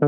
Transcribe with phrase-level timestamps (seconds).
[0.00, 0.06] 始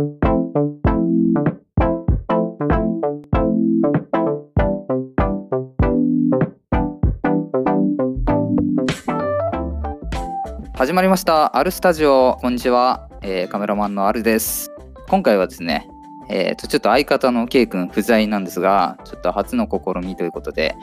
[10.94, 11.58] まりました。
[11.58, 12.38] アルスタジオ。
[12.40, 14.70] こんにちは、えーカメラマンのアルです。
[15.10, 15.86] 今回はですね
[16.30, 20.74] えー、とちょっと相方の K 君不在なんですがちょっと初の試みということで、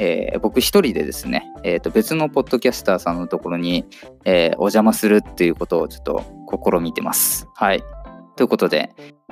[0.00, 3.84] えー僕一人でですね、えー、と別のポッドキャスターさんのところに、
[4.24, 6.24] えーお邪魔するっていうことをちょっと
[6.64, 7.46] 試みてます。
[7.54, 7.84] はい。
[8.36, 8.90] ということで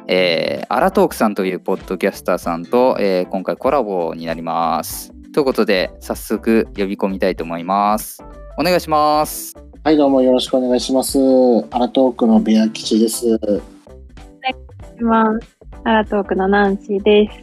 [0.09, 8.25] えーアラトークさんというポッドキャスターさんと、えー今回コラボになりますということで早速呼び込みたいと思います
[8.59, 9.55] お願いします
[9.85, 11.19] はい、どうもよろしくお願いします。
[11.71, 13.39] アラトークのベア吉です。
[14.97, 15.59] します。
[15.85, 17.39] アラトークのナンシーです。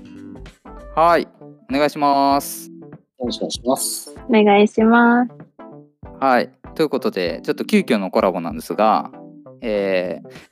[0.96, 1.28] はい
[1.70, 4.16] お願いしますよろしくお願いします。
[4.28, 5.32] お願いします。
[6.20, 6.50] はい。
[6.74, 9.12] ということで、ちょっと急遽のコラボなんですが、
[9.62, 10.51] えー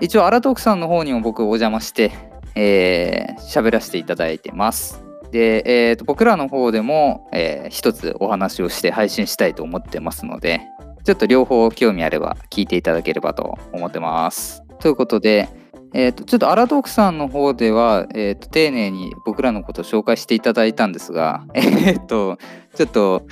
[0.00, 2.12] 一応、アラトークさんの方にも僕お邪魔して、
[2.54, 5.02] えー喋らせていただいてます。
[5.30, 10.62] で、えーと僕らの方でも、えー一つお話をして配信したいと思ってますので、
[11.04, 14.62] ちょっと両方興味あれば聞いていただければと思ってます。
[14.80, 15.48] ということで、
[15.94, 22.38] えーとちょっとアラトークさんの方では、えーと丁寧に僕らのことを紹介していただいたんですが、えっ、と、
[22.74, 23.26] ちょっと、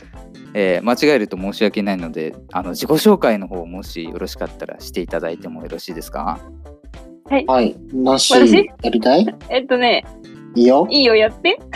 [0.55, 6.41] えー間違えると申し訳ないのであの自己紹介の方もしよろしかったらしていただいてもよろしいですか？
[7.47, 8.55] はい、なし私？
[8.83, 9.27] やりたい？
[9.51, 10.05] えっとね、
[10.55, 10.87] いいよ。
[10.91, 11.59] いいよ、やって。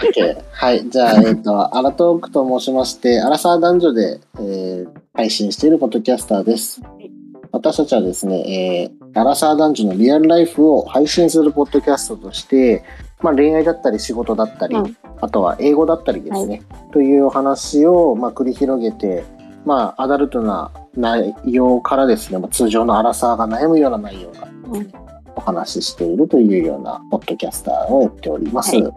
[0.00, 6.80] OK はい、じゃあ、えっ、と、アラトークと申しまして、アラサー男女で、えー配信しているポッドキャスターです。
[6.98, 7.10] い。
[7.52, 12.84] 私たちはですね、えーアラサー男女のリアルライフを配信するポッドキャストとして、
[13.22, 14.96] まあ、恋愛だったり仕事だったり、うん。
[15.20, 19.24] あとは英語だったりですね、というお話を、まあ、繰り広げて、
[19.66, 24.92] まあ、アダルトな内容からですね、まあ、通常のアラサーが悩むような内容がうん。
[25.36, 28.74] お話ししているというようなポッドキャスターをやっております。
[28.76, 28.92] はい。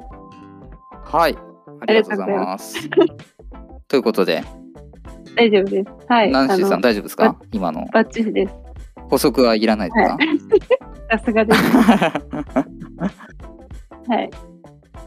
[1.03, 1.37] はい。
[1.81, 2.89] ありがとうございます。
[3.87, 4.43] ということで、
[5.35, 5.89] 大丈夫です。
[6.07, 6.31] はい。
[6.31, 7.35] ナンシーさん大丈夫ですか？
[7.51, 7.85] 今の。
[7.93, 8.53] バッチリです。
[9.09, 10.17] 補足はいらないですか、
[11.19, 11.61] さすがです。
[14.07, 14.29] はい。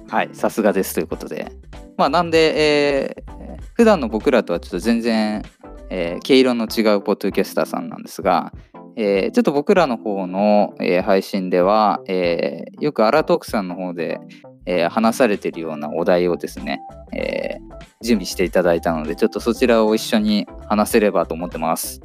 [0.09, 1.51] はい、さすがですということで。
[1.97, 3.37] まあ、なんで、えー
[3.75, 5.43] 普段の僕らとはちょっと全然、
[5.91, 8.53] えー毛色の違うポッドキャスターさんなんですが、
[8.97, 14.19] えーちょっと僕らの方の、えー配信では、えーよくアラトークさんの方で、
[14.65, 16.81] えー話されてるようなお題をですね、
[17.12, 22.01] えー準備していただいたので、ちょっとそちらを一緒に話せればと思ってます。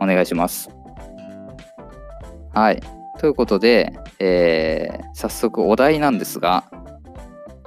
[0.00, 0.68] お願いします。
[2.52, 3.01] はい。
[3.20, 6.64] ということで、えー早速お題なんですが、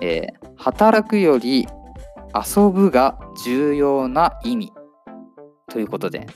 [0.02, 1.68] えー働くより
[2.34, 4.74] 遊ぶが重要な意味。
[5.70, 6.28] ということで、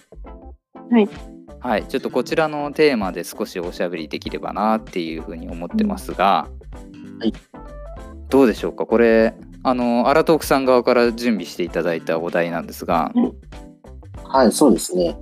[0.91, 1.09] はい。
[1.59, 6.47] はい、ちょっとこちらのテーマで少しおしゃべりできればなっていうふうに思ってますが、
[7.19, 7.33] はい。
[8.29, 8.85] どうでしょうか？
[8.85, 9.33] これ
[9.63, 13.11] あのアラトークさん側から準備していただいたお題なんですが、
[14.23, 15.17] はい、そうですね。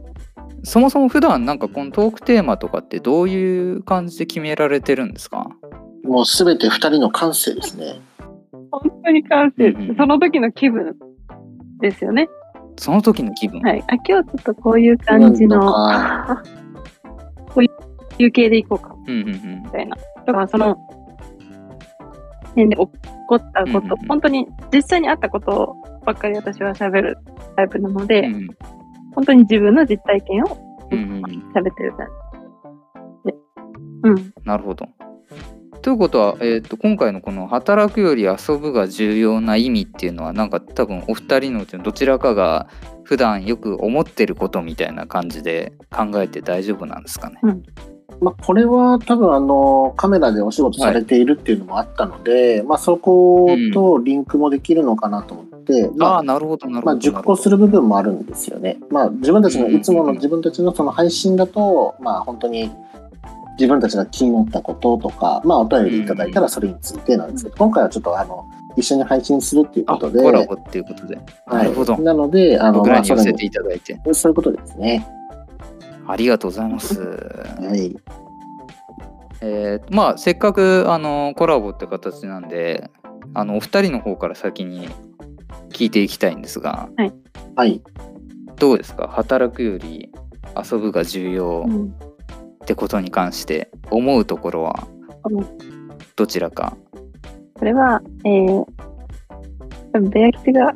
[0.64, 5.50] そもそも普段なんかこのトークテーマとかってどういう感じで決められてるんですか？
[6.04, 8.02] もうすべて二人の感性ですね。
[8.72, 9.96] 本当に完成、うんうん。
[9.96, 10.96] その時の気分
[11.80, 12.28] ですよね。
[12.78, 13.84] その時の気分、はい。
[13.88, 15.60] あ、今日ちょっとこういう感じの、
[17.50, 19.64] こういう系でいこうか、うんうんうん。
[19.64, 19.98] みたいな。
[20.26, 20.76] とか、その、
[22.50, 22.88] 辺で起
[23.28, 24.08] こったこと、うんうんうん。
[24.08, 25.76] 本当に実際にあったこと
[26.06, 27.18] ばっかり私は喋る
[27.56, 28.50] タイプなので、うん
[29.14, 30.58] 本当に自分の実体験を
[30.92, 31.22] うんうんうん
[31.54, 32.08] 喋ってる感
[33.26, 33.32] じ。
[33.32, 33.38] で、
[34.04, 34.34] うん。
[34.46, 34.86] なるほど。
[35.82, 42.68] ということは、えー、と今回のこの「働くより遊ぶが重要な意味」っていうのはなんか多分お二人のうちのどちらかが
[43.04, 47.40] 普段よく思ってることみたいな感じで考えて大丈夫なんですかね？
[48.20, 56.86] まあ、これは多分あのカメラでお仕事されているっていうのもあったので、まあ、そことリンクもできるのかなと思って、まあああなるほどなるほど。
[56.86, 58.80] まあ、熟考する部分もあるんですよね。
[58.90, 62.72] まあ、自分たちのいつもの自分たちのその配信だと、まあ、本当に
[63.60, 71.20] 自分たちが気になったこととか、まあ、お便りいただいたらそれについてなんですけど、今回はちょっとあの一緒に配信するっていうあことで、コラボっていうことで。
[71.48, 72.02] なるほどはい、。
[72.04, 74.00] なので、あの僕らに寄せていただいて。
[74.14, 75.08] そういうことですね。
[76.08, 77.00] ありがとうございます。
[77.02, 77.96] はい。
[79.42, 82.90] えーまあせっかくあのコラボって形なんで
[83.34, 84.90] あのお二人の方から先に
[85.78, 86.90] 聞いていきたいんですが
[87.56, 87.82] はい。
[88.58, 89.08] どうですか？
[89.08, 90.12] 働くより
[90.72, 91.94] 遊ぶが重要うん
[92.64, 94.88] ってことに関して思うところは
[95.30, 95.46] うん
[96.16, 96.76] どちらか？
[97.54, 98.66] これは、えー、
[99.94, 100.74] 多分ベア吉が、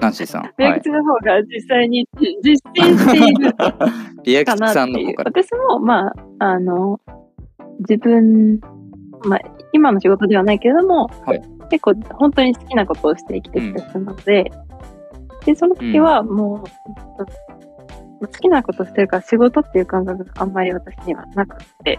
[0.00, 0.50] ナンシーさん。
[0.56, 0.80] ベ アはい。
[0.80, 2.06] 吉の方が実際に
[2.42, 3.86] 実践している かな
[4.20, 5.14] っていうさんの方。
[5.14, 5.32] から。
[5.34, 7.00] 私も、まあ、あの、
[7.80, 8.60] 自分、
[9.26, 9.40] まあ、
[9.72, 14.50] 今の仕事ではないけれども、はい結構本当に好きなことをして生きてきた人なので、
[15.44, 16.64] で、その時はも
[18.20, 21.98] う、好きなことしてるから仕事っていう感覚があんまり私にはなくて、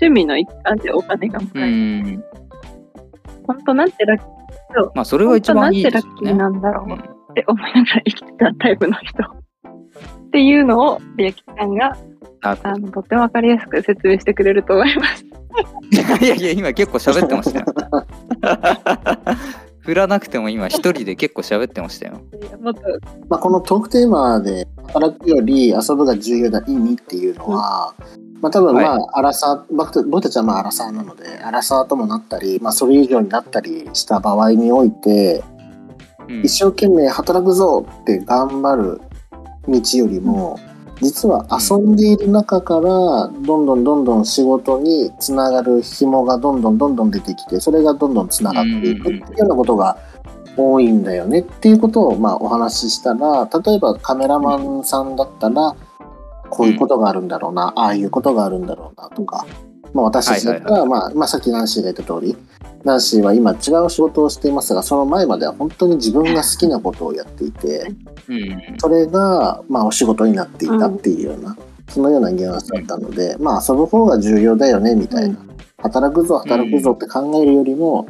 [0.00, 1.76] 趣味の一環でお金がもうらえる。
[1.76, 2.24] ん。
[3.46, 6.36] 本当なんてラッキー、まあ、それが一番いい本当なんてラッキー。
[6.36, 9.22] なんだろううんって思いながら生きてたタイプの人。
[9.22, 11.96] っていうのを、ビアキさんが
[12.42, 15.24] ああのとってもわかりやすく説明してくれると思います。
[16.24, 17.66] いやいや、今結構喋ってましたよ。
[19.80, 22.20] 振らなくても今一人で結構喋ってましたよ。
[22.60, 22.80] もっと
[23.28, 27.94] まあ、このトークテーマで働くより遊ぶが重要な意味っていうのは、
[28.42, 35.42] まあ、多分まあ、アラサー僕た僕たちはまあアラサーなのでアラサーともなったり、まあ、それ以上になったりした場合において
[36.28, 36.40] うん。
[36.42, 39.00] 一生懸命働くぞって頑張る
[39.66, 40.58] 道よりも
[41.00, 49.96] 実は遊んでいる中からどんどんどんどん仕事につながる紐がどんどんどんどん出てきてそれがどんどんつながっていくっていうようなことが
[50.56, 51.40] 多いんだよね。
[51.40, 55.76] っていうことをまあお話ししたら例えばカメラマンさんだったら
[56.50, 59.46] こういうことがあるんだろうな、ああいうことがあるんだろうなとか、
[59.98, 62.36] まあ、私たちだったら、まあまあ、さっきナンシーが言った通り
[62.84, 63.54] ナンシーは今違
[63.84, 67.92] う仕事をしていますがその前までは本当に自分が好きなことをやっていて
[68.28, 68.78] うん。
[68.78, 71.56] それがまあお仕事になっていたっていうような、
[71.88, 75.36] そのようなニュアンスだったので、まあ遊ぶ方が重要だよねみたいな、
[75.78, 78.08] 働くぞ働くぞって考えるよりも、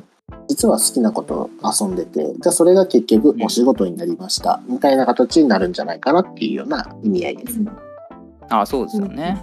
[0.49, 7.61] 実は好きなことを遊んでてじゃあそれが結局お仕事になりました、みたいな形になるんじゃないかなっていうような意味合いです。
[8.51, 9.41] あそうですよね。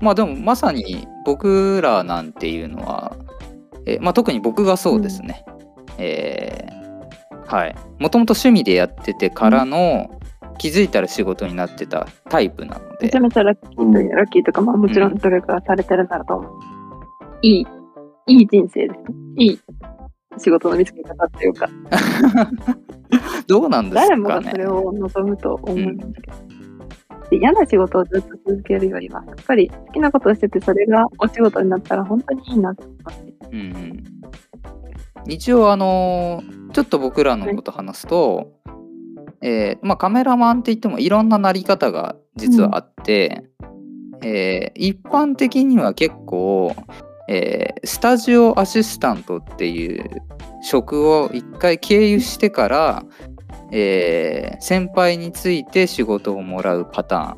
[0.00, 3.16] まあでもまさに僕らなんていうのは、
[3.86, 5.44] えまあ、特に僕がそうですね。
[5.98, 6.84] えー
[7.46, 7.76] はい。
[7.98, 10.20] もともと趣味でやっててからの
[10.58, 16.52] 気づいたら仕事になってたタイプなのでめちゃ、めちゃラッキーという、ラッキーとか、まあもちろん努力がされてるんだろうと思う。
[17.42, 17.66] いい、
[18.38, 19.06] いい人生ですね。
[19.36, 19.60] いい
[20.38, 21.68] 仕事の見つけ方っていうか、
[23.46, 24.56] どうなんです誰もかねがそ。
[24.56, 26.36] れを望むと思うんですけど。
[27.34, 33.24] で嫌な仕事をずっと続けるよりは、やっぱり好きなことをしてて、それがお仕事になったら本当にいいなと思います。
[33.50, 34.04] うんうん
[35.26, 38.52] 一応あのーちょっと僕らのこと話すと、
[39.40, 43.44] えーまあ、カメラマンって言ってもいろんななり方が実はあって、
[44.22, 46.76] えー一般的には結構、
[47.28, 50.10] えースタジオアシスタントっていう
[50.62, 53.04] 職を一回経由してから、
[53.76, 57.36] えー先輩について仕事をもらうパタ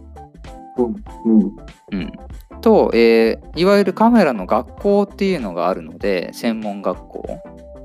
[0.77, 0.95] ーン。
[1.25, 1.41] うん。
[1.41, 1.57] うん。
[1.93, 2.13] うん、
[2.61, 7.41] と、えーいわゆるカメラの学校っていうのがあるので専門学校、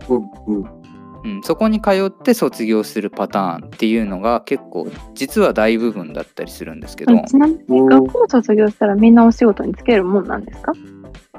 [0.09, 0.13] う
[0.53, 0.55] ん。
[0.55, 0.81] うん。
[1.23, 7.15] うん、そこに通って卒業するパターンっていうのが結構実は大部分だったりするんですけど。
[7.27, 10.73] ちなみに学校を卒業したらみんなお仕事に就けるもんなんですか？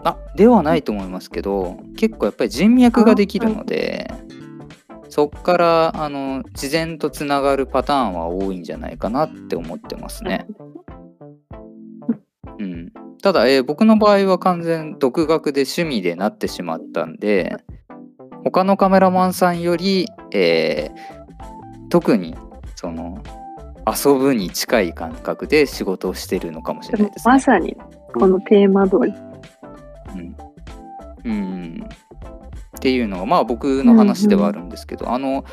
[0.05, 4.11] あではないと思いますけど結構やっぱり人脈ができるので
[5.13, 10.47] そっからあの自然とつながるパターンは多いんじゃないかなって思ってますね。
[12.59, 17.59] うん、ただ、えー僕の場合は完全独学で趣味でなってしまったんで
[18.43, 22.35] 他のカメラマンさんより、えー特に
[22.75, 23.23] その
[23.87, 27.35] 遊ぶに近い感覚で仕事をしてるのかもしれないですね。
[27.35, 27.77] まさに
[28.15, 29.13] このテーマ通り。
[30.15, 31.87] うんうん
[32.77, 35.45] っていうのがまあ僕の話ではあるんですけど、あの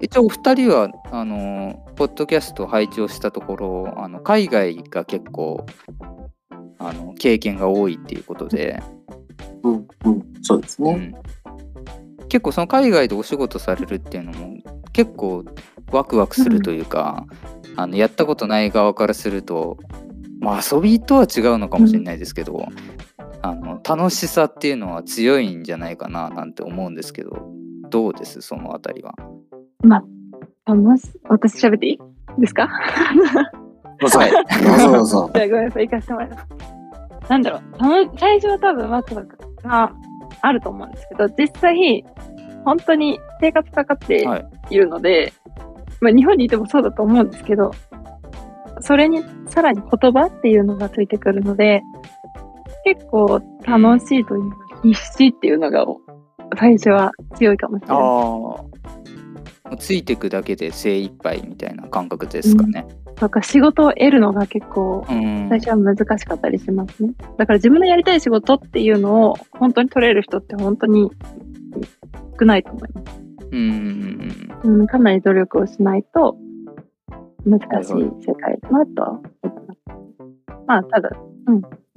[0.00, 5.66] 一応お二人はあのポッドキャストを拝聴したところあの海外が結構
[6.78, 8.80] あの経験が多いっていうことで、
[9.62, 10.92] うんうんそうですね。
[10.92, 14.56] うん、結構その海外でお仕事されるっていうのも
[14.92, 15.44] 結構
[15.90, 17.26] ワクワクするというか、
[17.76, 19.78] あのやったことない側からすると、
[20.40, 22.66] まあ、遊びとは違うのかもしれないですけど、
[23.42, 27.52] あの楽しさっていうのは強いんじゃないかななんて思うんですけど
[27.90, 28.40] どうです？
[28.40, 29.14] そのあたりは。
[30.66, 31.98] 楽し私喋っていい？
[32.40, 32.68] ですか？
[34.00, 34.36] どうぞはいど
[34.74, 35.06] うぞどう。
[35.06, 35.30] ぞ。
[35.34, 36.46] じゃあごめんなさい、行かせてもらいます。
[37.28, 37.62] なんだろう、
[38.18, 39.92] 最初は多分ワクワクが
[40.42, 42.04] あると思うんですけど、実際、
[42.64, 44.48] 本当に生活かかってはい。
[44.70, 45.32] いるので、
[46.00, 47.72] まあ日本にいてもそうだと思うんですけど、
[48.80, 51.82] それにさらに言葉っていうのがついてくるので、
[52.84, 55.84] 結構楽しいというか、必死っていうのが
[56.58, 59.74] 最初は強いかもしれあない。
[59.74, 62.86] あついてくだけで精一杯みたいな感覚ですかね。
[63.14, 67.12] とか仕事を得るのが結構うん最初は難しかったりしますね。
[67.36, 71.10] だから自分のやりたい仕事っていうのを本当に取れる人って本当に
[72.38, 73.20] 少ないと思います。
[73.52, 76.36] うんうんうんうん、かなり努力をしないと
[77.44, 77.92] 難しい
[78.26, 79.80] 世界だなとは思います。
[80.66, 81.10] まあ、ただ、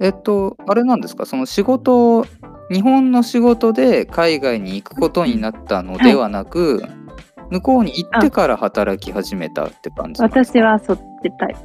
[0.00, 1.26] えっとあれなんですか？
[1.26, 2.26] その仕事
[2.70, 6.82] 日本の仕事で海外に行くことになったのではなく、
[7.50, 11.60] 向こうに行ってから働き始めたって感じ私はそっちタイプ。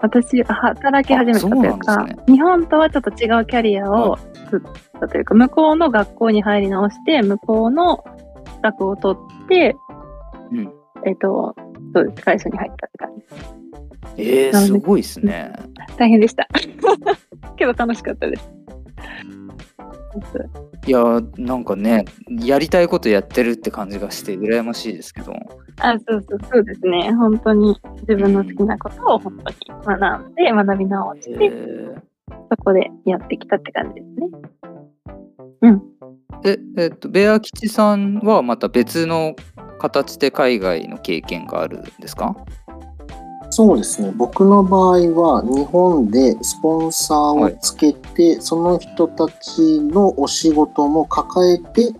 [0.00, 4.60] 私、働き始めたというか、なんです日本とはちょっと違うキャリアを作っ
[5.00, 8.02] たというか、向こうの学校に入り直して、向こうの
[8.56, 9.76] 資格を取って、
[10.50, 10.72] うん
[11.06, 11.54] えっ、と、
[11.94, 13.62] そうです、会社に入ったって感じです。
[14.16, 15.52] えー、すごいですね。
[15.96, 16.48] 大変でした。
[17.56, 18.61] けど楽しかったです。
[20.86, 25.32] いやーなんかねやりたいことやってるって感じがして羨ましいですけど。
[25.80, 27.12] あ、そうそう、そうですね。
[27.14, 29.56] 本当に自分の好きなことを本当に
[30.00, 31.94] 学んで、学び直しえて、ー。
[32.50, 34.06] そこでやってきたって感じです
[35.70, 35.80] ね。
[36.44, 39.34] ええっとベア吉さんはまた別の
[39.78, 42.36] 形で海外の経験があるんですか？
[43.54, 44.10] そうですね。
[44.16, 51.92] 僕の場合は日本でスポンサーをつけて、その人たちのお仕事も抱えて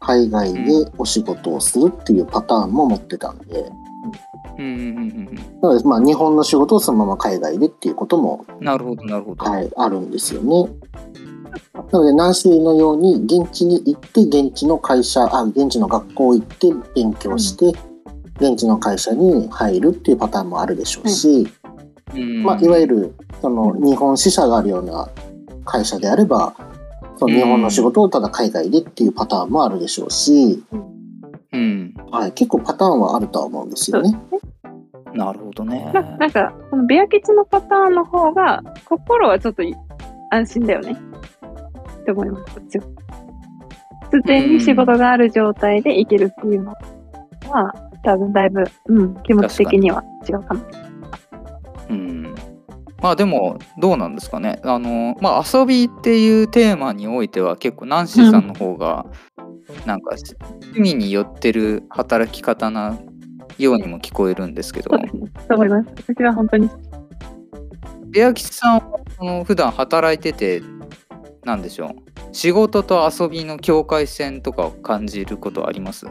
[0.00, 3.70] 海外でお仕事をするっていうパターンも持ってたんで、
[4.58, 10.72] うんうんうんなのでまあ日本の仕事をそのまま海外でっていうことも、うんなるほどなるほど、はい、あるんですよね。
[11.92, 17.78] なのでナンシーのように現地に行って現地の会社あ現地の学校行って勉強して、
[18.36, 21.48] 現地の会社に入るっていうパターンもあるでしょうし、
[22.14, 25.08] うんまあ、いわゆるその日本支社があるような
[25.64, 26.54] 会社であれば
[27.16, 30.62] その日本の仕事をただ海外でっていうパターンもあるでしょうし、
[31.52, 34.18] うんはい、結構パターンはあるとは思うんですよね。
[35.14, 39.62] なるほどねななんか、このベア吉のパターンの方が、心はちょっと
[40.30, 40.92] 安心だよね。
[42.00, 42.84] って思います、こっちは。
[44.10, 46.74] すでに仕事がある状態でいけるっていうの
[47.50, 47.72] は、
[48.06, 50.60] 多分だいぶ、うん、気持ち的には違うかも。
[51.90, 52.34] うん
[53.02, 59.06] まあでもどうなんですかねあのまあ遊びっていうテーマにおいては結構ナンシーさんの方が
[59.84, 60.14] なんか
[60.62, 62.98] 趣味に寄ってる働き方な
[63.58, 65.30] ようにも聞こえるんですけどそうですね。
[65.48, 65.88] そう思います。
[65.96, 66.70] 私は本当に、
[68.08, 70.62] ベア吉さんはあの普段働いてて
[71.44, 71.90] なんでしょう
[72.32, 76.06] 仕事と遊びの境界線とかを感じることあります？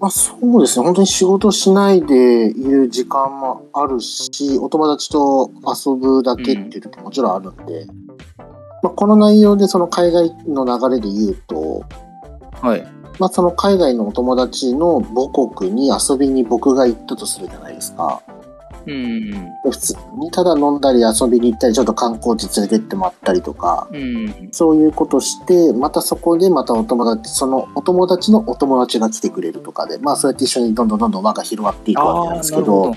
[0.00, 0.84] まあ、そうですね。
[0.86, 7.84] 本当に仕事しないでいる時間もあるしお友達と遊ぶだけっていう時ももちろんあるんで、
[8.82, 11.84] まあ、この内容でその海外の流れで言うと、
[12.62, 12.86] はい。
[13.18, 18.22] まあ、その海外のお友達の母国に遊びに僕が行ったとするじゃないですか。
[18.86, 19.30] うん。
[19.30, 24.48] で普通にただ飲んだり遊びに行ったりちょっと観光地連れてってもらったりとかうん。
[24.52, 32.94] そういうことしてまたそこでまたお友達そのお友達のお友達が来てくれるとかでまあそうやって一緒にどんどんどんどん輪が広がっていくわけなんですけど。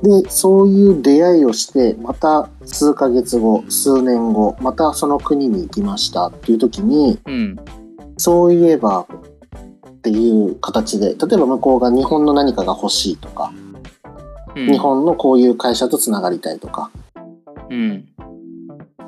[0.00, 7.56] でそういう出会いをしてまた数ヶ月後数年後またその国に行きましたっていう時にうん。
[8.16, 9.06] そういえば
[9.98, 13.52] っていう形で例えば向こうが日本の何かが欲しいとか、
[14.58, 14.72] うん。
[14.72, 16.90] 日本のこういう会社とつながりたいとか。
[17.70, 18.04] うん。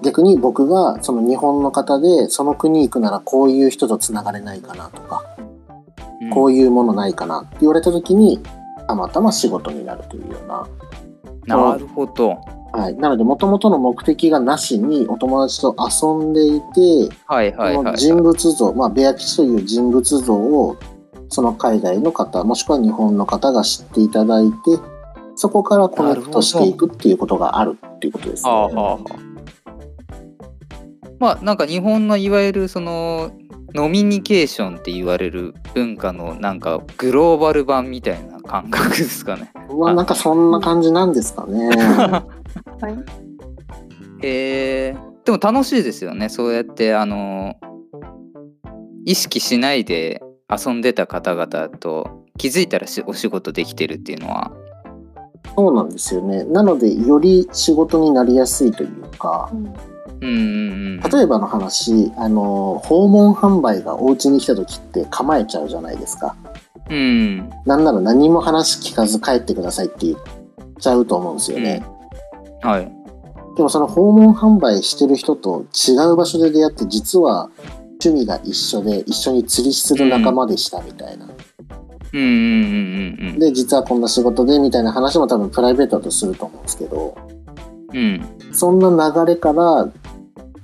[0.02, 5.22] 逆に僕がその日本の方でその国行くならこういう人とつながれないかなとか、
[6.22, 6.30] うん。
[6.30, 8.40] こういうものないかなって言われた時に
[8.90, 10.66] たまたま仕事になるというような、
[11.46, 12.40] なるほど。
[12.72, 16.60] はい、なので元々の目的がなしにお友達と遊んでい
[17.08, 20.76] て、はいはいはい、この人物像、まあ、ベア吉という人物像を
[21.28, 24.56] その海外の方もしくは日本の方が知っていただいて
[25.40, 28.50] そこからコネクトしていくっていうことがあるっていうことですね。
[28.50, 29.20] はあ
[31.18, 33.30] まあなんか日本のいわゆるその
[33.74, 39.50] ノミニケーションって言われる文化のなんかグローバル版みたいな感覚ですかね。
[39.78, 41.68] まあなんかそんな感じなんですかね。
[41.68, 42.24] は
[42.88, 42.94] い。
[44.22, 47.54] えーでも楽しいですよねそうやってあの
[49.04, 50.20] 意識しないで
[50.50, 54.50] 遊んでた方々と気づいたらしお仕事できてるっていうのは
[55.56, 56.44] そうなんですよね。
[56.44, 59.72] なのでより仕事になりやすいというかうんうん
[60.22, 60.28] うんう
[60.96, 66.36] ん例えばの話あの訪問販売がお家に来た時って構えちゃうじゃないですか。
[66.88, 70.18] うんなんなら何も話聞かず帰ってくださいって言っ
[70.78, 71.84] ちゃうと思うんですよね。
[72.62, 72.92] はい
[73.56, 77.50] でもその訪問販売してる人と違う場所で出会って実は
[78.04, 81.26] 趣味が一緒で一緒に釣りする仲間でしたみたいな。
[81.26, 81.30] うん
[82.12, 87.16] うんうんうんで実はこんな仕事でみたいな話も多分プライベートだとすると思うんですけど。
[87.26, 87.40] うん
[87.92, 89.88] うんそんな流れから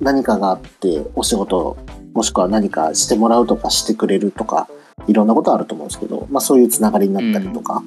[0.00, 1.76] 何かがあってお仕事
[2.12, 4.68] もしくは何かしてもらうとかしてくれるとか
[5.06, 7.82] いろんなことあると思うんですけど、まあ、そういうつながりになったりとか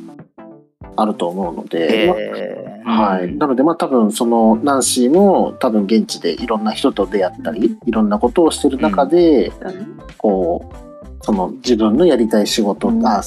[0.95, 9.51] あると思うので、まあえーはい、なのでまあ多分そのナンシーも多分現地でいろんな人と出会ったりいろんなことをしてる中で、
[10.17, 13.05] こうその自分のやりたい仕事、うん。
[13.05, 13.21] あ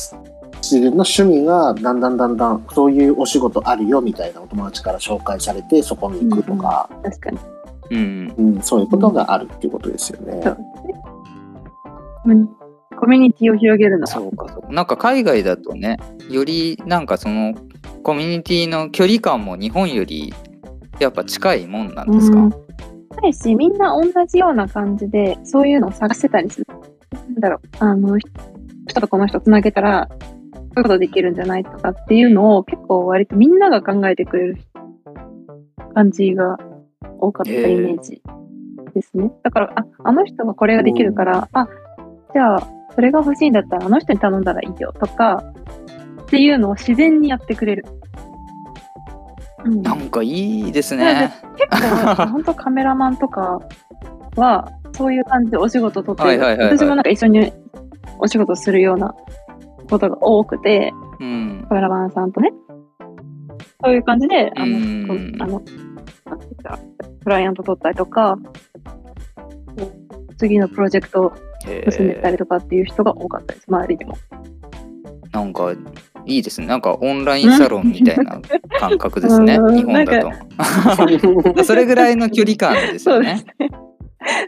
[0.63, 7.39] 自分の趣味がだんだんだんだんそういうお仕事あるよみたいなお友達から紹介されてそこに行くとか、確かに。
[7.91, 8.63] うんうん。
[8.63, 10.41] そういうことがあるっていうことですよね。
[10.43, 10.57] そ
[12.27, 12.47] うん。
[12.99, 14.03] コミュニティを広げるの。
[14.03, 14.07] は。
[14.07, 14.69] そうかそうか。
[14.73, 15.99] なんか海外だとね
[16.31, 17.55] よりなんかその
[18.03, 20.33] コミュニティの距離感も日本より
[21.01, 22.51] やっぱ近いもんなんですか、うん。
[23.23, 26.67] ないし、みんな同じような感じで、そういうのを探してたりする。
[27.13, 28.19] なんだろう、あの、
[28.87, 30.09] 人とこの人つなげたら、
[30.73, 34.59] こういうことできるんじゃないとかっていうのを結構割とみんなが考えてくれる
[35.95, 36.57] 感じが
[37.19, 38.23] 多かったイメージ
[38.95, 39.31] ですね。
[39.43, 41.69] だから、あ、あの人がこれができるから、あ、
[42.33, 45.45] じゃあ、それが欲しいんだったらあの人に頼んだらいいよとか、
[46.23, 47.85] っていうのを自然にやってくれる。
[49.65, 51.33] うん、なんかいいですね。
[51.57, 53.61] 結構、本当カメラマンとか
[54.37, 57.53] は、そういう感じでお仕事取って私もなんか一緒に
[58.19, 59.15] お仕事するような
[59.89, 61.67] ことが多くて、うん。
[61.69, 62.51] カメラマンさんとね、
[63.85, 65.37] そういう感じで、あの、うん。
[65.39, 65.61] こあの、
[67.25, 68.37] クライアント取ったりとか、
[70.39, 71.33] 次のプロジェクトを
[71.67, 74.17] へ進めたーりとかっていう人が多かったです、周りでも。
[75.33, 75.73] なんか
[76.27, 76.67] いいですね。
[76.67, 78.41] なんかオンラインサロンみたいな
[78.79, 79.57] 感覚ですね。
[79.57, 79.77] うん。
[79.77, 80.31] 日本だと。
[81.65, 83.45] それぐらいの距離感ですよね。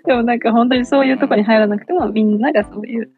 [0.07, 3.11] でもなんか本当にそういうところに入らなくても、みんながそういう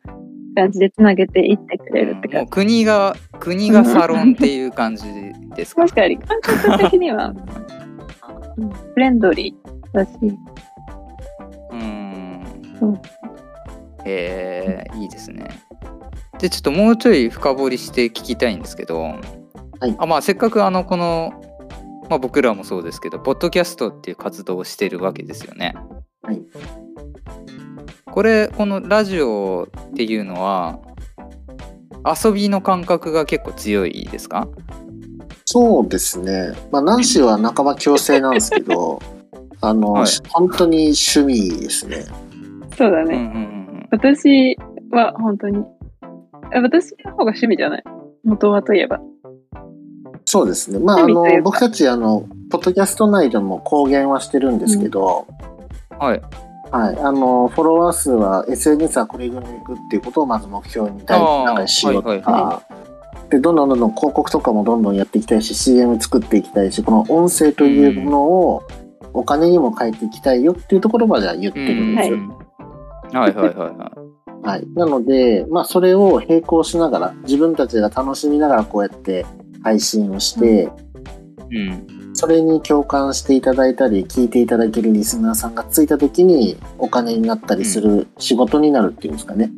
[0.57, 2.51] 感じでつなげていってくれるってもう感じ。
[2.51, 5.05] 国が国がサロンっていう感じ
[5.55, 5.83] ですか？
[5.83, 6.19] 確かに。
[6.19, 7.33] 感覚的には、
[8.59, 10.11] うんフレンドリーだし、
[11.71, 12.43] うん。
[12.81, 12.87] う。
[12.87, 12.95] ん
[14.05, 15.49] へえいいですね。
[16.39, 19.15] でちょっともうちょい深掘りして聞きたいんですけど、
[19.99, 21.33] あまあ、せっかくあのこの、
[22.11, 25.75] まあ、僕らもそうですけどポッドキャストっていう活動をしてるわけですよね。
[26.23, 26.43] はい
[28.17, 30.79] これこのラジオっていうのは
[32.03, 34.49] 遊びの感覚が結構強いですか？
[35.45, 36.55] そうですね。
[36.73, 39.01] まあ、ナンシーは半ば強制なんですけど、
[39.61, 42.07] あの、はい本当に趣味ですね。
[42.79, 43.15] そうだね。
[43.15, 44.57] うんうんうん私
[44.91, 45.63] は本当に、
[46.55, 47.85] あ私の方が趣味じゃない？
[48.25, 48.99] 元はといえば。
[50.25, 50.79] そうですね。
[50.79, 55.27] まあ、あの僕たち、あの、ポッドキャスト内でも公言はしてるんですけど、
[55.99, 56.23] はい
[56.71, 62.63] はい、あの、フォロワー数は SNS はこれぐらいいくっていうことをまず目標に大あーなんかしようとはいか、は
[63.31, 68.63] で、どんどんどんどん広告とかもどんどんやっていきたいし、CM 作っていきたいし、この音声というものを
[69.13, 72.17] お金にも変えていきたいよっていうところまでは言ってるんですよ。
[72.17, 72.29] うん
[73.13, 73.93] はいはいはいは
[74.43, 74.67] はい。
[74.75, 79.25] なので、まあ、それを並行しながら、自分たちが楽しみながらこうやって
[79.63, 80.69] 配信をして、
[81.51, 81.57] い。
[81.57, 89.51] うんそれに共感していただいたり、聞いていただけるリスナーさんがついた時に、お金になったりする仕事になるっていうんですかね。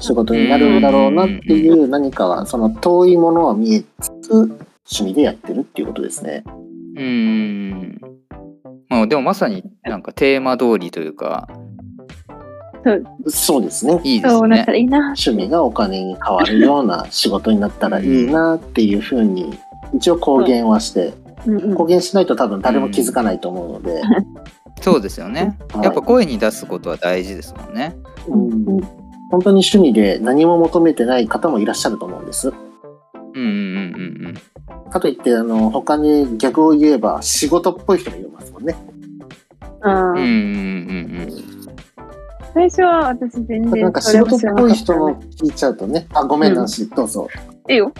[0.00, 6.42] 仕事になるんだろうなっていう何かは、その遠いものは見えつつ、趣味でやってるっていうことですね。
[6.96, 8.00] うーん
[8.88, 11.48] まあでもまさになんかテーマ通りというか
[13.28, 14.00] そうですね。
[14.02, 14.64] いいですね。
[14.66, 19.52] 趣味がお金に変わるような仕事になったらいいなっていうふうに、
[19.94, 21.12] 一応公言はして、
[21.74, 24.02] 公言しないと多分誰も気づかないと思うので、
[24.80, 25.58] そうですよね。
[25.72, 27.96] はいやっぱ声に出すことは大事ですもんね。
[28.28, 28.80] うんうん
[29.30, 32.48] 本当に趣味で何も求めてない方もいらっしゃると思うんです。
[32.48, 32.56] うん
[33.36, 34.34] うんうんうん
[34.90, 38.74] かといって、あの、他に逆を言えば仕事っぽい人もいますもんね。
[39.82, 39.92] うん。
[39.92, 41.60] うんうんうんうん
[42.52, 47.28] 最初は私全然なんかそれ仕事っぽい人の聞いちゃうとね、あ、ごめんなし、どうぞ。
[47.68, 47.92] いいよ。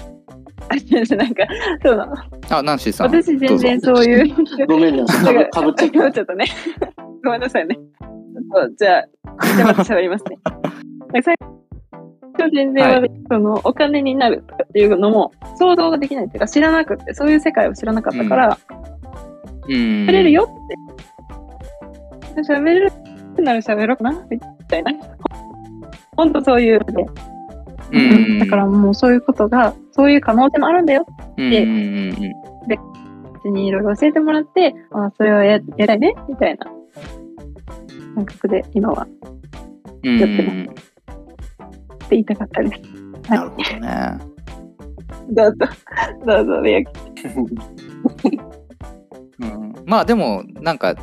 [0.71, 0.75] あ
[1.17, 1.45] なんか、
[1.85, 2.15] そうなの。
[2.49, 3.09] あ、ナンシーさん。
[3.09, 4.35] 私全然そういう。
[4.69, 6.13] ごめんなし、かぶかぶっちゃった。
[6.13, 6.47] ちょっとね。
[7.25, 7.77] ごめんなさいね。
[8.53, 9.05] そうじゃあ、
[9.57, 10.39] じゃあまた喋りますね。
[11.25, 11.35] 最
[12.39, 18.59] 初全然は私、そのお金になるとかっていうのも想像ができないっていうか知らなくて、そういう世界を知らなかったから、
[19.69, 19.75] うん。
[19.75, 20.49] 喋れるよ
[22.35, 22.43] って。
[22.43, 22.93] 喋れる
[23.39, 24.93] なら喋ろうかなみたいな。
[26.17, 27.30] ほんとそういうので。
[27.93, 28.01] うん。
[28.01, 28.39] うんうん。
[28.39, 31.07] だからもうそういうことが、そういう可能性もあるんだよ。
[31.37, 32.51] うんうんうん
[33.43, 36.67] 別にいろいろ教えてもらって、あそれをややりたいね、みたいな。
[38.15, 39.07] 感覚で今は。
[40.03, 40.11] うん。
[40.11, 40.91] うんやってます。
[41.95, 42.83] って言いたかったです。
[43.31, 44.31] なるほどね。
[45.33, 45.67] どうぞ、
[46.27, 46.91] どうぞ、レイヤ
[49.41, 50.97] うん、まあでもなんか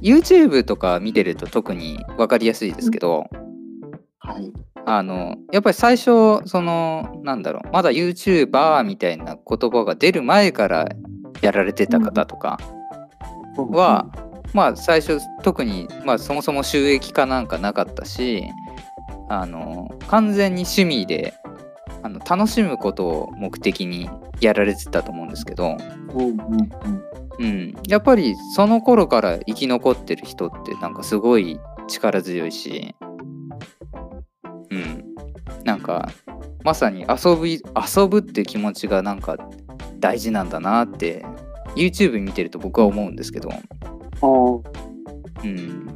[0.00, 3.26] YouTube とか見てると特に分かりやすいですけど、
[4.18, 4.52] はい。
[4.84, 10.88] あのやっぱり最初そのなんだろうまだ YouTuber みたいな言葉が出る前から
[11.40, 12.58] やられてた方とか
[13.56, 14.06] は、
[14.52, 18.44] まあ最初特に、まあ、そもそも収益化なんかなかったし
[19.28, 21.34] あの完全に趣味で
[22.02, 25.76] あの楽しむことを目的にやられてたと思うんですけど、
[27.38, 27.74] うん。
[27.88, 32.94] やっぱりその頃から生き残ってる人ってなんかすごい力強いし、
[35.82, 36.10] か
[36.64, 37.60] まさに遊ぶ遊
[38.08, 39.36] ぶっていう気持ちがなんか
[39.98, 41.24] 大事なんだなって
[41.76, 43.50] YouTube 見てると僕は思うんですけど、
[44.22, 45.86] うん、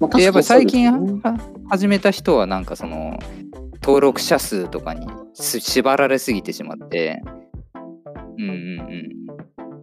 [0.00, 1.36] まあでやっぱり最近ねは
[1.68, 3.18] 始めた人はなんかその
[3.82, 7.22] 登録者数とかにす縛られすぎてしまって。
[8.38, 9.08] うんうんうん。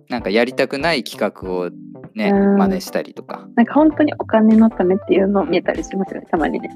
[0.09, 1.69] なんかやりたくない企画を
[2.15, 2.57] ねうん。
[2.57, 3.47] 真似したりとか。
[3.55, 6.69] なんか本当にお金のためっていうのを見えたりしますよね、たまにね。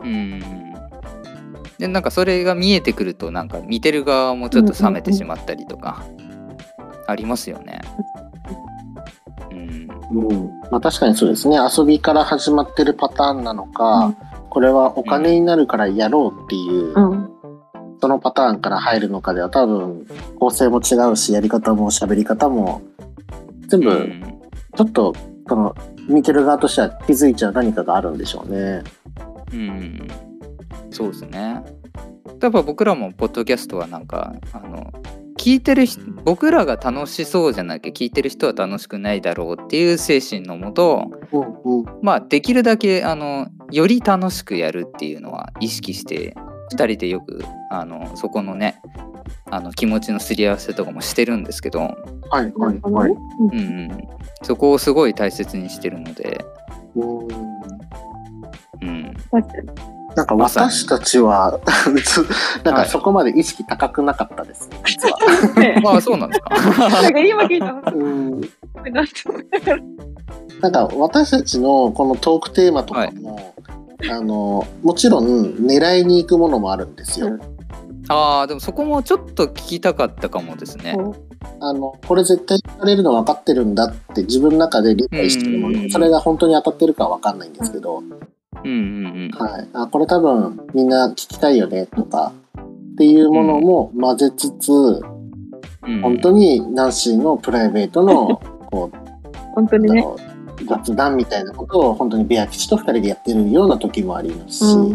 [0.00, 0.59] うん
[1.80, 6.04] でなんかそれが見えてくるとなんか見てる側もちょっと冷めてしまったりとか
[7.06, 7.80] ありますよね。
[9.50, 9.88] うん。
[10.28, 10.50] うん。
[10.70, 11.56] まあ、確かにそうですね。
[11.56, 14.16] 遊びから始まってるパターンなのか、うん。
[14.50, 17.30] これはお金になるからやろうっていう、うん。
[17.98, 20.06] そのパターンから入るのかでは多分
[20.38, 22.82] 構成も違うしやり方も喋り方も
[23.68, 24.40] 全部うん。
[24.76, 25.14] ちょっと
[25.48, 25.74] その
[26.08, 28.82] 見てる側としては気づいちゃう何かがあるんでしょうね。
[29.52, 30.08] うん、
[30.90, 31.62] そうですね。
[32.40, 34.92] やっぱ僕らもポッドキャストはなんかあの
[35.36, 41.84] 聞いてる人僕らが楽しそうじゃなきゃ聞いてる人は楽しくないだろうっていう精神のもとうんうん。
[42.02, 46.34] まあできるだけあのより楽しくやるっていうのは意識して
[46.72, 48.80] 2人でよくあのそこのね
[49.50, 53.12] あの気持ちのすり合わせとかもしてるんですけど、はいはいはい。
[53.38, 54.08] うんうん、
[54.42, 56.44] そこをすごい大切にしてるので、
[56.96, 57.28] うん。
[58.82, 61.60] うん、確かになんか私たちは
[62.64, 65.16] なんかそこまで意識高くなかったですね、実は。
[65.60, 66.50] ねああそうなんですか？
[66.90, 67.72] なんか今聞いた。
[67.72, 68.40] のうん。
[70.60, 73.54] なんか私たちのこのトークテーマとかも、
[74.10, 75.26] あのもちろん
[75.66, 77.28] 狙いに行くものもあるんですよ。
[77.28, 77.40] うん。
[78.08, 80.96] ああでもそこもちょっと聞きたかったかもですね。
[81.60, 85.82] あのこれ絶対言われるの分かってるんだって自分の中で理解してるもうん。
[85.84, 88.02] のそれが本当に当たってるかは分かんないんですけど、
[88.64, 88.74] うんう
[89.28, 92.32] んはい、あこれ多分みんな聞きたいよねとか
[92.92, 96.00] っていうものも混ぜつつ、うん。
[96.02, 100.00] 本当にナンシーのプライベートの こう本当にね。
[100.00, 100.16] あの
[100.66, 104.90] 雑談みたいなことを本当にベア吉と2人でやってるような時もありますし、うんうん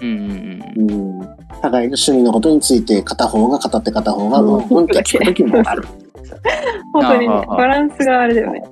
[0.00, 1.28] うんうん。
[1.60, 4.54] 互いの趣味のことについて片方が語って片方がうん。
[4.54, 4.84] うん。
[4.84, 5.84] って聞く時もある。
[6.92, 7.46] 本当にね。
[7.48, 8.64] バランスがあれだよね。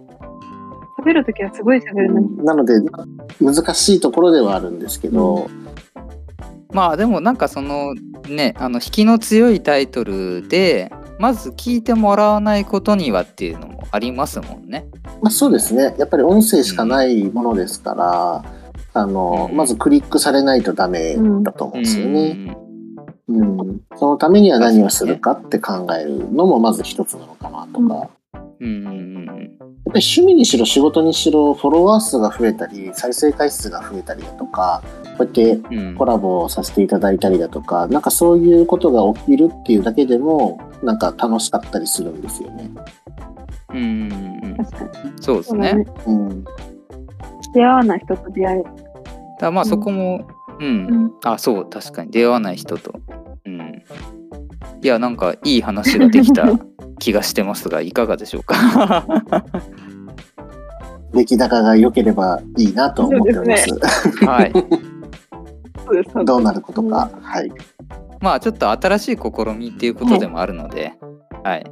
[1.00, 2.44] 喋るときはすごい喋るのに。
[2.44, 2.74] なので
[3.40, 5.48] 難しいところではあるんですけど、
[6.72, 7.94] まあでもなんかその
[8.28, 14.86] ねあの引きの強いタイトルでまず聞いてもらわないことにはっていうのもありますもんね。
[15.22, 18.44] まあ、そうですねやっぱり音声しかないものですから、
[18.94, 22.54] あのうんまずクリックされないとダメだと思うんですよね。
[22.54, 28.10] うんうんそのためには何をするかって考えるのもまず一つなのかなとか。
[28.60, 34.82] うんうんやっぱり趣味にしろ仕事にしろフォロワー数が増えたり再生回数が増えたりだとか
[35.18, 42.70] こうやってうんうんコラボをさせていただいたりだとかなんかそういうことが起きるっていうだけでもなんか楽しかったりするんですよね。
[43.70, 45.12] うんうんうん確かに。
[45.20, 45.86] そうですね。
[46.04, 46.44] そうん、
[47.54, 48.64] 出会わない人と出会える。
[49.38, 50.26] だまあそこも、
[50.58, 50.70] うんう
[51.06, 51.12] ん。
[51.24, 53.00] あそう確かに出会わない人と、
[53.46, 53.82] うん、
[54.82, 56.46] いやなんかいい話ができた
[57.00, 58.54] 気がしてますがいかがでしょうか？
[61.12, 63.66] 出来高が良ければいいなと思っております。
[63.68, 63.78] そう
[64.28, 64.52] はい
[66.24, 67.10] どうなることか。
[67.20, 67.50] はい。
[68.20, 70.94] まあちょっと新しい試みっていうことでもあるので、
[71.42, 71.64] はい、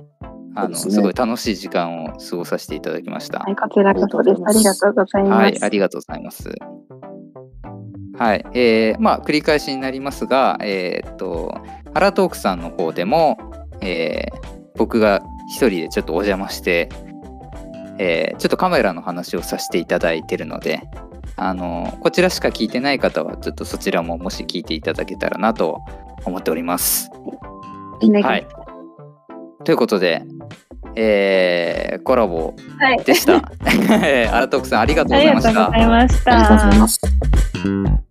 [0.56, 3.40] あのす,、ごい楽しい時間を過ごさせていただきました。
[3.40, 4.42] はい、こちらこそです。
[4.44, 5.42] ありがとうございます。
[5.42, 6.50] はい、ありがとうございます。
[8.18, 11.54] はい、えーまあ繰り返しになりますが、えーっと
[11.94, 13.38] ハラトークさんの方でも、
[13.80, 16.88] えー僕が一人でちょっとお邪魔して、
[17.98, 20.82] えーちょっとカメラの話をさせていただいてるので、
[21.36, 25.80] あのこちらしか聞いてない方はちょっとそちらももし聞いていただけたらなと
[26.24, 27.10] 思っております。
[28.22, 28.46] はい。
[29.64, 30.22] ということで、
[30.94, 33.04] えーコラボはい。
[33.04, 33.40] でした。
[33.40, 35.84] ハラトークさんありがとうあございましたりがとうござ。
[36.76, 38.07] いました。